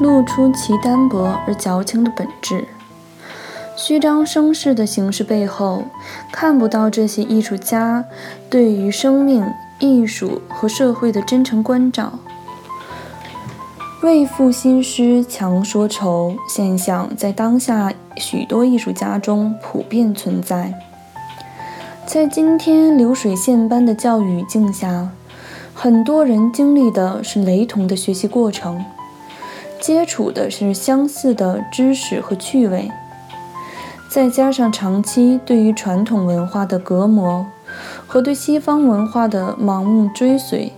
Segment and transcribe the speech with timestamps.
[0.00, 2.66] 露出其单薄而矫情的本质。
[3.76, 5.84] 虚张声势的形式背后，
[6.32, 8.04] 看不到这些艺术家
[8.50, 9.46] 对于生命、
[9.78, 12.18] 艺术和社会的真诚关照。
[14.02, 20.74] 为赋新诗强说愁现象在当下许多艺术家中普遍存在。
[22.06, 25.10] 在今天流水线般的教育语境下，
[25.72, 28.84] 很多人经历的是雷同的学习过程。
[29.80, 32.90] 接触的是相似的知识和趣味，
[34.10, 37.46] 再加上长期对于传统文化的隔膜
[38.06, 40.72] 和对西方文化的盲目追随，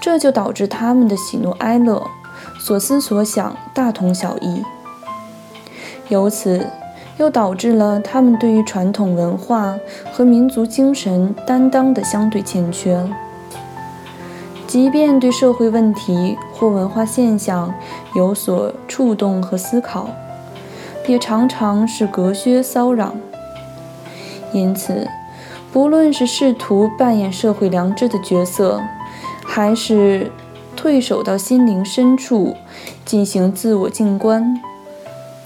[0.00, 2.06] 这就导致他们的喜怒哀乐、
[2.60, 4.62] 所思所想大同小异。
[6.08, 6.64] 由此，
[7.18, 9.74] 又导致了他们对于传统文化
[10.12, 13.04] 和民族精神担当的相对欠缺。
[14.76, 17.72] 即便对社会问题或文化现象
[18.14, 20.10] 有所触动和思考，
[21.06, 23.14] 也常常是隔靴搔痒。
[24.52, 25.08] 因此，
[25.72, 28.78] 不论是试图扮演社会良知的角色，
[29.46, 30.30] 还是
[30.76, 32.54] 退守到心灵深处
[33.06, 34.60] 进行自我静观，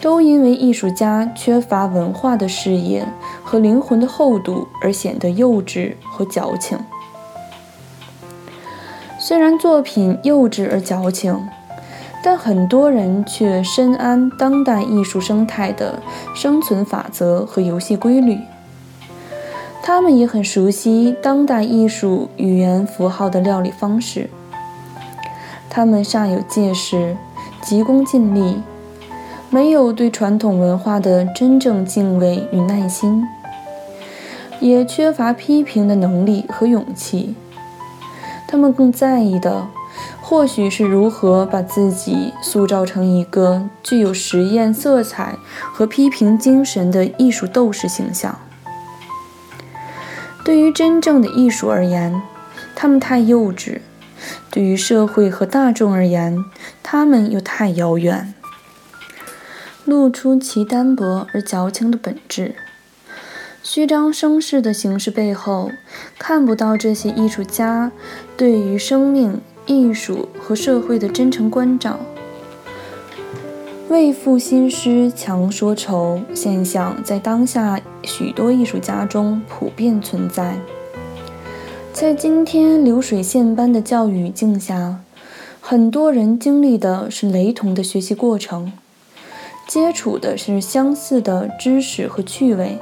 [0.00, 3.06] 都因为艺术家缺乏文化的视野
[3.44, 6.76] 和灵魂的厚度而显得幼稚和矫情。
[9.24, 11.48] 虽然作品幼稚而矫情，
[12.24, 16.02] 但很多人却深谙当代艺术生态的
[16.34, 18.36] 生存法则和游戏规律。
[19.80, 24.28] 他们也很熟悉当代艺术语言符号的料理方式。
[25.70, 27.16] 他们煞有介事，
[27.62, 28.60] 急功近利，
[29.50, 33.24] 没有对传统文化的真正敬畏与耐心，
[34.58, 37.36] 也缺乏批评的能力和勇气。
[38.52, 39.66] 他们更在意的，
[40.20, 45.36] 或许是如何把自己塑造成一个具有实验色彩
[45.72, 48.38] 和批评精神的艺术斗士形象。
[50.44, 52.20] 对于真正的艺术而言，
[52.76, 53.78] 他们太幼稚；
[54.50, 56.44] 对于社会和大众而言，
[56.82, 58.34] 他们又太遥远。
[59.86, 62.54] 露出其单薄而矫情的本质。
[63.62, 65.70] 虚张声势的形式背后，
[66.18, 67.92] 看不到这些艺术家
[68.36, 72.00] 对于生命、艺术和社会的真诚关照。
[73.88, 80.56] 为赋新诗强说愁现象在当下许多艺术家中普遍存在。
[81.92, 84.98] 在今天流水线般的教育语境下，
[85.60, 88.72] 很多人经历的是雷同的学习过程，
[89.68, 92.78] 接触的是相似的知识和趣味。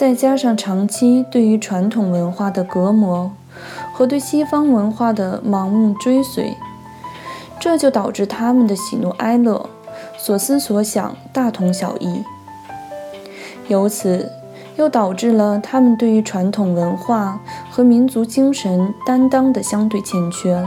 [0.00, 3.32] 再加上长期对于传统文化的隔膜
[3.92, 6.56] 和对西方文化的盲目追随，
[7.60, 9.68] 这就导致他们的喜怒哀乐、
[10.16, 12.24] 所思所想大同小异。
[13.68, 14.32] 由此，
[14.76, 17.38] 又导致了他们对于传统文化
[17.70, 20.66] 和民族精神担当的相对欠缺。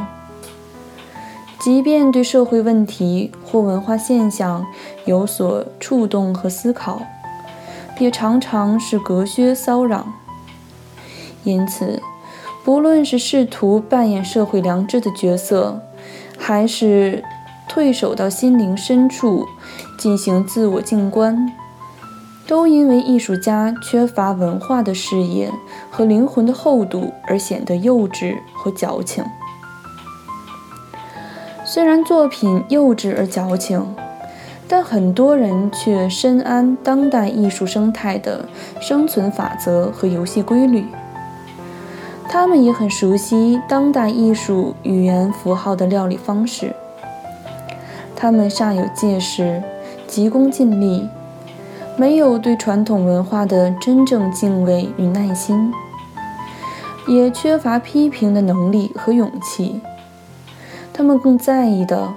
[1.60, 4.64] 即便对社会问题或文化现象
[5.06, 7.02] 有所触动和思考。
[8.00, 10.14] 也常常是隔靴搔痒，
[11.44, 12.02] 因此，
[12.66, 15.82] 不论是试图扮演社会良知的角色，
[16.38, 17.24] 还是
[17.70, 19.48] 退守到心灵深处
[19.98, 21.54] 进行自我静观，
[22.48, 25.52] 都因为艺术家缺乏文化的视野
[25.90, 29.24] 和灵魂的厚度而显得幼稚和矫情。
[31.64, 33.96] 虽然作品幼稚而矫情。
[34.76, 38.44] 但很多人却深谙当代艺术生态的
[38.82, 40.84] 生存法则和游戏规律。
[42.28, 46.74] 他们也很熟悉当代艺术语言符号的料理方式。
[48.16, 49.62] 他们煞有介事，
[50.08, 51.08] 急功近利，
[51.96, 55.72] 没有对传统文化的真正敬畏与耐心，
[57.08, 59.80] 也缺乏批评的能力和勇气。
[60.92, 62.12] 他们更在意的。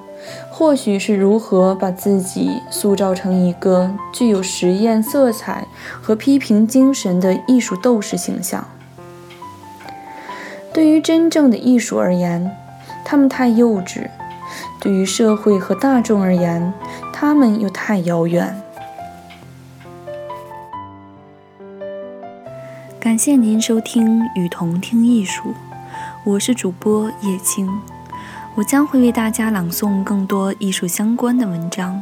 [0.59, 5.67] 或许是如何把自己塑造成一个具有实验色彩
[6.01, 8.67] 和批评精神的艺术斗士形象。
[10.73, 12.51] 对于真正的艺术而言，
[13.05, 14.09] 他们太幼稚；
[14.81, 16.73] 对于社会和大众而言，
[17.13, 18.59] 他们又太遥远。
[22.99, 25.51] 感谢您收听《与同听艺术》，
[26.25, 27.69] 我是主播叶青。
[28.57, 32.01] 我将会为大家朗诵更多艺术相关的文章。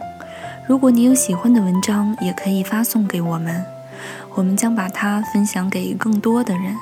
[0.69, 3.65] 如果你有喜欢的文章，也可以发送给我们，
[4.37, 6.77] 我们将把它分享给更多的人。